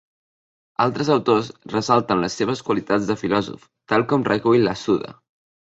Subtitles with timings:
[0.85, 5.17] Altres autors ressalten les seves qualitats de filòsof, tal com recull la Suda.